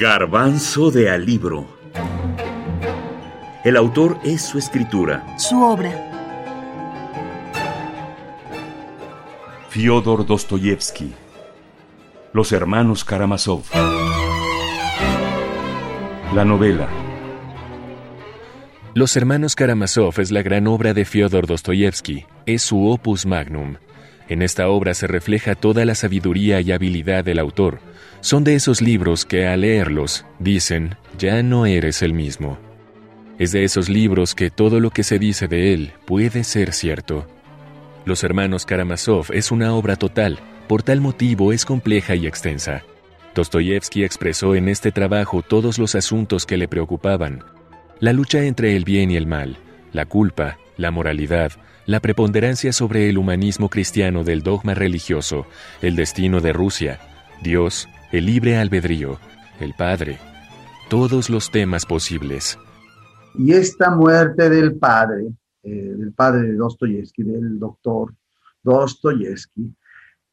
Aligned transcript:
Garbanzo 0.00 0.92
de 0.92 1.10
Alibro. 1.10 1.66
El 3.64 3.76
autor 3.76 4.20
es 4.22 4.42
su 4.42 4.56
escritura. 4.56 5.26
Su 5.36 5.60
obra. 5.60 5.90
Fyodor 9.70 10.24
Dostoyevsky. 10.24 11.12
Los 12.32 12.52
hermanos 12.52 13.04
Karamazov. 13.04 13.64
La 16.32 16.44
novela. 16.44 16.88
Los 18.94 19.16
hermanos 19.16 19.56
Karamazov 19.56 20.20
es 20.20 20.30
la 20.30 20.42
gran 20.42 20.68
obra 20.68 20.94
de 20.94 21.04
Fyodor 21.06 21.48
Dostoyevsky. 21.48 22.24
Es 22.46 22.62
su 22.62 22.88
opus 22.88 23.26
magnum. 23.26 23.78
En 24.28 24.42
esta 24.42 24.68
obra 24.68 24.92
se 24.94 25.06
refleja 25.06 25.54
toda 25.54 25.84
la 25.84 25.94
sabiduría 25.94 26.60
y 26.60 26.72
habilidad 26.72 27.24
del 27.24 27.38
autor. 27.38 27.80
Son 28.20 28.44
de 28.44 28.54
esos 28.54 28.82
libros 28.82 29.24
que 29.24 29.46
al 29.46 29.62
leerlos 29.62 30.26
dicen, 30.38 30.96
ya 31.18 31.42
no 31.42 31.64
eres 31.64 32.02
el 32.02 32.12
mismo. 32.12 32.58
Es 33.38 33.52
de 33.52 33.64
esos 33.64 33.88
libros 33.88 34.34
que 34.34 34.50
todo 34.50 34.80
lo 34.80 34.90
que 34.90 35.02
se 35.02 35.18
dice 35.18 35.48
de 35.48 35.72
él 35.72 35.92
puede 36.04 36.44
ser 36.44 36.72
cierto. 36.72 37.26
Los 38.04 38.24
hermanos 38.24 38.66
Karamazov 38.66 39.26
es 39.32 39.50
una 39.50 39.74
obra 39.74 39.96
total, 39.96 40.38
por 40.66 40.82
tal 40.82 41.00
motivo 41.00 41.52
es 41.52 41.64
compleja 41.64 42.14
y 42.14 42.26
extensa. 42.26 42.82
Dostoyevsky 43.34 44.04
expresó 44.04 44.54
en 44.54 44.68
este 44.68 44.92
trabajo 44.92 45.42
todos 45.42 45.78
los 45.78 45.94
asuntos 45.94 46.44
que 46.44 46.56
le 46.56 46.68
preocupaban. 46.68 47.44
La 48.00 48.12
lucha 48.12 48.42
entre 48.44 48.76
el 48.76 48.84
bien 48.84 49.10
y 49.10 49.16
el 49.16 49.26
mal, 49.26 49.58
la 49.92 50.04
culpa, 50.04 50.58
la 50.76 50.90
moralidad, 50.90 51.52
la 51.88 52.00
preponderancia 52.00 52.70
sobre 52.70 53.08
el 53.08 53.16
humanismo 53.16 53.70
cristiano 53.70 54.22
del 54.22 54.42
dogma 54.42 54.74
religioso, 54.74 55.46
el 55.80 55.96
destino 55.96 56.42
de 56.42 56.52
Rusia, 56.52 57.00
Dios, 57.42 57.88
el 58.12 58.26
libre 58.26 58.58
albedrío, 58.58 59.18
el 59.58 59.72
Padre, 59.72 60.18
todos 60.90 61.30
los 61.30 61.50
temas 61.50 61.86
posibles. 61.86 62.58
Y 63.38 63.54
esta 63.54 63.90
muerte 63.90 64.50
del 64.50 64.76
padre, 64.76 65.28
eh, 65.62 65.94
del 65.96 66.12
padre 66.12 66.48
de 66.48 66.56
Dostoyevsky, 66.56 67.22
del 67.22 67.58
doctor 67.58 68.14
Dostoyevsky, 68.62 69.74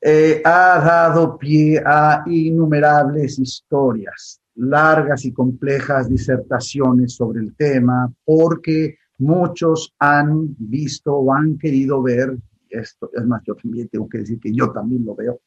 eh, 0.00 0.40
ha 0.46 0.80
dado 0.82 1.36
pie 1.36 1.82
a 1.84 2.24
innumerables 2.28 3.38
historias, 3.38 4.40
largas 4.54 5.26
y 5.26 5.34
complejas 5.34 6.08
disertaciones 6.08 7.14
sobre 7.14 7.40
el 7.40 7.54
tema, 7.54 8.10
porque 8.24 8.96
muchos 9.18 9.94
han 9.98 10.54
visto 10.58 11.14
o 11.14 11.32
han 11.32 11.58
querido 11.58 12.02
ver, 12.02 12.36
esto 12.68 13.10
es 13.14 13.24
más, 13.26 13.42
yo 13.46 13.54
también 13.54 13.88
tengo 13.88 14.08
que 14.08 14.18
decir 14.18 14.40
que 14.40 14.52
yo 14.52 14.72
también 14.72 15.04
lo 15.04 15.14
veo, 15.14 15.40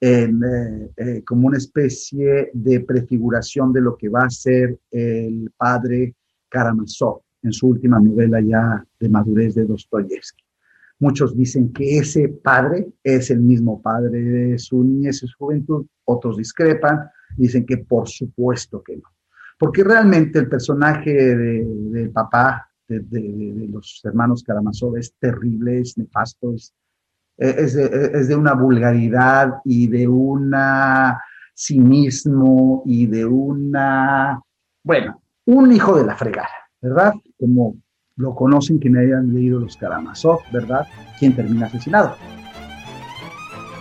en, 0.00 0.42
eh, 0.42 0.90
eh, 0.96 1.22
como 1.24 1.46
una 1.46 1.58
especie 1.58 2.50
de 2.52 2.80
prefiguración 2.80 3.72
de 3.72 3.80
lo 3.80 3.96
que 3.96 4.08
va 4.08 4.24
a 4.24 4.30
ser 4.30 4.78
el 4.90 5.52
padre 5.56 6.16
Karamazov 6.48 7.22
en 7.42 7.52
su 7.52 7.68
última 7.68 8.00
novela 8.00 8.40
ya 8.40 8.84
de 8.98 9.08
madurez 9.08 9.54
de 9.54 9.64
Dostoyevsky. 9.64 10.44
Muchos 10.98 11.36
dicen 11.36 11.72
que 11.72 11.98
ese 11.98 12.28
padre 12.28 12.88
es 13.02 13.30
el 13.30 13.40
mismo 13.40 13.80
padre 13.82 14.20
de 14.20 14.58
su 14.58 14.84
niñez 14.84 15.22
y 15.22 15.26
su 15.26 15.36
juventud, 15.36 15.86
otros 16.04 16.36
discrepan, 16.36 17.08
dicen 17.36 17.66
que 17.66 17.78
por 17.78 18.08
supuesto 18.08 18.82
que 18.82 18.96
no. 18.96 19.08
Porque 19.58 19.84
realmente 19.84 20.38
el 20.38 20.48
personaje 20.48 21.12
del 21.12 22.10
papá 22.10 22.71
de, 23.00 23.68
los 23.70 24.00
hermanos 24.04 24.42
Karamazov 24.42 24.96
es 24.96 25.14
terrible, 25.18 25.80
es 25.80 25.96
nefasto, 25.98 26.54
es, 26.54 27.74
de, 27.74 28.36
una 28.36 28.54
vulgaridad 28.54 29.54
y 29.64 29.88
de 29.88 30.06
un 30.06 30.54
cinismo 31.54 32.82
y 32.86 33.06
de 33.06 33.24
una, 33.24 34.40
bueno, 34.84 35.22
un 35.46 35.72
hijo 35.72 35.96
de 35.96 36.04
la 36.04 36.16
fregada, 36.16 36.48
¿verdad? 36.80 37.12
Como 37.38 37.76
lo 38.16 38.34
conocen 38.34 38.78
quienes 38.78 39.06
hayan 39.06 39.32
leído 39.32 39.58
los 39.58 39.76
Karamazov, 39.76 40.40
¿verdad? 40.52 40.86
Quien 41.18 41.34
termina 41.34 41.66
asesinado. 41.66 42.16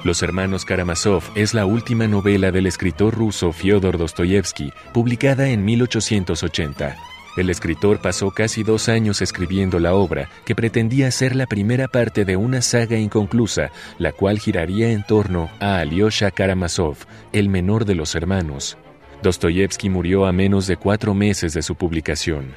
Los 0.03 0.23
hermanos 0.23 0.65
Karamazov 0.65 1.21
es 1.35 1.53
la 1.53 1.67
última 1.67 2.07
novela 2.07 2.51
del 2.51 2.65
escritor 2.65 3.13
ruso 3.13 3.51
Fyodor 3.51 3.99
Dostoyevsky, 3.99 4.71
publicada 4.93 5.49
en 5.49 5.63
1880. 5.63 7.10
El 7.37 7.49
escritor 7.49 7.99
pasó 7.99 8.31
casi 8.31 8.63
dos 8.63 8.89
años 8.89 9.21
escribiendo 9.21 9.79
la 9.79 9.93
obra, 9.93 10.29
que 10.45 10.53
pretendía 10.53 11.09
ser 11.11 11.35
la 11.35 11.45
primera 11.45 11.87
parte 11.87 12.25
de 12.25 12.35
una 12.35 12.61
saga 12.61 12.97
inconclusa, 12.97 13.71
la 13.97 14.11
cual 14.11 14.37
giraría 14.37 14.91
en 14.91 15.03
torno 15.03 15.49
a 15.61 15.77
Alyosha 15.77 16.31
Karamazov, 16.31 16.97
el 17.31 17.47
menor 17.47 17.85
de 17.85 17.95
los 17.95 18.15
hermanos. 18.15 18.77
Dostoyevsky 19.23 19.89
murió 19.89 20.25
a 20.25 20.33
menos 20.33 20.67
de 20.67 20.75
cuatro 20.75 21.13
meses 21.13 21.53
de 21.53 21.61
su 21.61 21.75
publicación. 21.75 22.53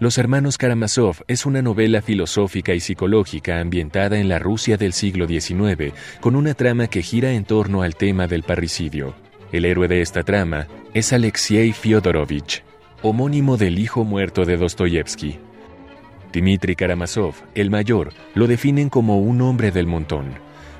Los 0.00 0.16
hermanos 0.18 0.56
Karamazov 0.56 1.16
es 1.28 1.44
una 1.46 1.60
novela 1.60 2.00
filosófica 2.00 2.72
y 2.72 2.80
psicológica 2.80 3.60
ambientada 3.60 4.18
en 4.18 4.28
la 4.30 4.38
Rusia 4.38 4.76
del 4.76 4.94
siglo 4.94 5.28
XIX, 5.28 5.92
con 6.20 6.34
una 6.34 6.54
trama 6.54 6.88
que 6.88 7.02
gira 7.02 7.32
en 7.32 7.44
torno 7.44 7.82
al 7.82 7.94
tema 7.94 8.26
del 8.26 8.42
parricidio. 8.42 9.14
El 9.52 9.66
héroe 9.66 9.88
de 9.88 10.00
esta 10.00 10.22
trama 10.22 10.68
es 10.92 11.12
Alexei 11.12 11.72
Fyodorovich, 11.72 12.64
homónimo 13.02 13.56
del 13.56 13.78
hijo 13.78 14.04
muerto 14.04 14.44
de 14.44 14.56
Dostoyevsky. 14.56 15.38
Dmitri 16.32 16.74
Karamazov, 16.74 17.34
el 17.54 17.70
mayor, 17.70 18.12
lo 18.34 18.46
definen 18.46 18.88
como 18.88 19.20
un 19.20 19.40
hombre 19.40 19.70
del 19.70 19.86
montón. 19.86 20.34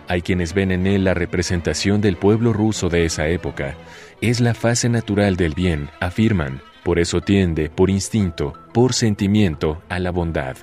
Hay 0.09 0.22
quienes 0.22 0.53
ven 0.53 0.72
en 0.72 0.88
él 0.88 1.04
la 1.04 1.15
representación 1.15 2.00
del 2.00 2.16
pueblo 2.16 2.53
ruso 2.53 2.88
de 2.88 3.04
esa 3.04 3.28
época. 3.28 3.76
Es 4.21 4.41
la 4.41 4.54
fase 4.54 4.88
natural 4.88 5.37
del 5.37 5.54
bien, 5.54 5.88
afirman. 6.00 6.60
Por 6.82 6.98
eso 6.98 7.21
tiende, 7.21 7.71
por 7.71 7.91
instinto, 7.91 8.54
por 8.72 8.94
sentimiento, 8.94 9.81
a 9.88 10.00
la 10.00 10.10
bondad. 10.10 10.56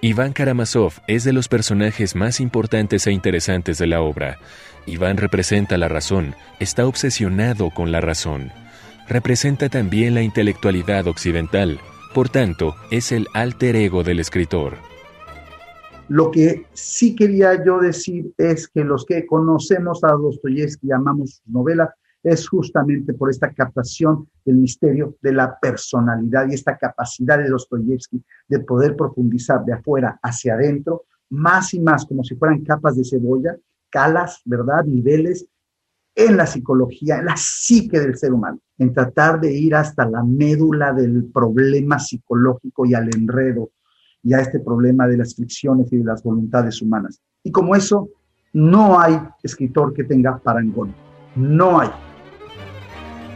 Iván 0.00 0.32
Karamazov 0.32 0.92
es 1.08 1.24
de 1.24 1.32
los 1.32 1.48
personajes 1.48 2.14
más 2.14 2.38
importantes 2.38 3.08
e 3.08 3.12
interesantes 3.12 3.78
de 3.78 3.88
la 3.88 4.00
obra. 4.00 4.38
Iván 4.86 5.16
representa 5.16 5.76
la 5.76 5.88
razón, 5.88 6.36
está 6.60 6.86
obsesionado 6.86 7.70
con 7.70 7.90
la 7.90 8.00
razón. 8.00 8.52
Representa 9.08 9.68
también 9.68 10.14
la 10.14 10.22
intelectualidad 10.22 11.08
occidental, 11.08 11.80
por 12.14 12.28
tanto, 12.28 12.76
es 12.92 13.10
el 13.10 13.26
alter 13.34 13.74
ego 13.74 14.04
del 14.04 14.20
escritor. 14.20 14.74
Lo 16.06 16.30
que 16.30 16.66
sí 16.74 17.16
quería 17.16 17.64
yo 17.64 17.80
decir 17.80 18.32
es 18.38 18.68
que 18.68 18.84
los 18.84 19.04
que 19.04 19.26
conocemos 19.26 20.04
a 20.04 20.12
Dostoyevsky 20.12 20.86
y 20.86 20.92
amamos 20.92 21.30
sus 21.38 21.48
novelas, 21.48 21.88
es 22.22 22.48
justamente 22.48 23.14
por 23.14 23.30
esta 23.30 23.52
captación 23.52 24.28
del 24.44 24.56
misterio 24.56 25.16
de 25.22 25.32
la 25.32 25.58
personalidad 25.58 26.48
y 26.48 26.54
esta 26.54 26.76
capacidad 26.76 27.38
de 27.38 27.48
Dostoyevsky 27.48 28.22
de 28.48 28.60
poder 28.60 28.96
profundizar 28.96 29.64
de 29.64 29.74
afuera 29.74 30.18
hacia 30.22 30.54
adentro, 30.54 31.04
más 31.30 31.74
y 31.74 31.80
más 31.80 32.06
como 32.06 32.24
si 32.24 32.34
fueran 32.34 32.64
capas 32.64 32.96
de 32.96 33.04
cebolla, 33.04 33.56
calas, 33.90 34.40
¿verdad? 34.44 34.84
Niveles 34.84 35.46
en 36.14 36.36
la 36.36 36.46
psicología, 36.46 37.18
en 37.18 37.26
la 37.26 37.36
psique 37.36 38.00
del 38.00 38.16
ser 38.16 38.32
humano, 38.32 38.58
en 38.78 38.92
tratar 38.92 39.40
de 39.40 39.52
ir 39.52 39.74
hasta 39.74 40.04
la 40.08 40.24
médula 40.24 40.92
del 40.92 41.26
problema 41.26 41.98
psicológico 41.98 42.86
y 42.86 42.94
al 42.94 43.08
enredo 43.14 43.70
y 44.22 44.34
a 44.34 44.40
este 44.40 44.58
problema 44.58 45.06
de 45.06 45.16
las 45.16 45.36
fricciones 45.36 45.92
y 45.92 45.98
de 45.98 46.04
las 46.04 46.22
voluntades 46.22 46.82
humanas. 46.82 47.20
Y 47.44 47.52
como 47.52 47.76
eso, 47.76 48.08
no 48.52 48.98
hay 48.98 49.16
escritor 49.42 49.94
que 49.94 50.04
tenga 50.04 50.38
parangón. 50.38 50.92
No 51.36 51.80
hay. 51.80 52.07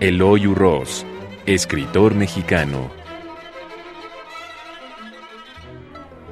Eloy 0.02 0.48
Urroz, 0.48 1.06
escritor 1.46 2.16
mexicano. 2.16 2.90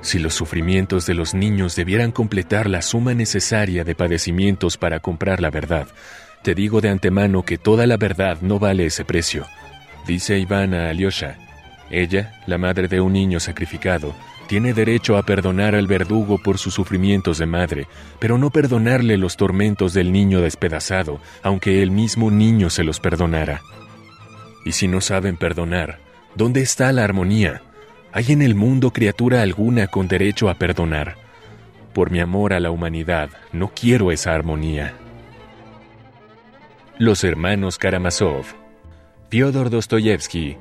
Si 0.00 0.19
los 0.19 0.34
sufrimientos 0.34 1.06
de 1.06 1.14
los 1.14 1.34
niños 1.34 1.76
debieran 1.76 2.10
completar 2.10 2.69
la 2.69 2.82
suma 2.82 3.14
necesaria 3.14 3.84
de 3.84 3.94
padecimientos 3.94 4.76
para 4.76 4.98
comprar 4.98 5.41
la 5.41 5.50
verdad, 5.50 5.86
te 6.42 6.56
digo 6.56 6.80
de 6.80 6.89
antemano 6.89 7.45
que 7.45 7.59
toda 7.59 7.86
la 7.86 7.97
verdad 7.97 8.39
no 8.41 8.59
vale 8.59 8.86
ese 8.86 9.04
precio, 9.04 9.47
dice 10.04 10.36
Ivana 10.41 10.91
Alyosha. 10.91 11.39
Ella, 11.91 12.41
la 12.47 12.57
madre 12.57 12.87
de 12.87 13.01
un 13.01 13.13
niño 13.13 13.41
sacrificado, 13.41 14.15
tiene 14.47 14.72
derecho 14.72 15.16
a 15.16 15.22
perdonar 15.22 15.75
al 15.75 15.87
verdugo 15.87 16.39
por 16.39 16.59
sus 16.59 16.75
sufrimientos 16.75 17.39
de 17.39 17.47
madre, 17.47 17.87
pero 18.19 18.39
no 18.39 18.51
perdonarle 18.51 19.16
los 19.16 19.37
tormentos 19.37 19.92
del 19.92 20.13
niño 20.13 20.41
despedazado, 20.41 21.21
aunque 21.42 21.83
el 21.83 21.91
mismo 21.91 22.31
niño 22.31 22.71
se 22.71 22.84
los 22.84 23.01
perdonara. 23.01 23.60
Y 24.65 24.72
si 24.72 24.89
no 24.89 25.01
saben 25.01 25.37
perdonar, 25.37 25.98
¿dónde 26.37 26.63
está 26.63 26.92
la 26.92 27.04
armonía? 27.04 27.63
¿Hay 28.13 28.33
en 28.33 28.43
el 28.43 28.54
mundo 28.54 28.93
criatura 28.93 29.43
alguna 29.43 29.89
con 29.89 30.09
derecho 30.09 30.48
a 30.48 30.54
perdonar? 30.54 31.16
Por 31.93 32.10
mi 32.10 32.21
amor 32.21 32.53
a 32.53 32.60
la 32.60 32.71
humanidad, 32.71 33.31
no 33.53 33.72
quiero 33.75 34.13
esa 34.13 34.33
armonía. 34.33 34.95
Los 36.98 37.25
hermanos 37.25 37.78
Karamazov. 37.78 38.45
Fyodor 39.31 39.71
Dostoyevsky 39.71 40.57